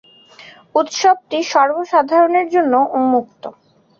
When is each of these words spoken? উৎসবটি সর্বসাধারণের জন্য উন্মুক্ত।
উৎসবটি 0.75 1.39
সর্বসাধারণের 1.53 2.47
জন্য 2.49 2.73
উন্মুক্ত। 2.97 3.43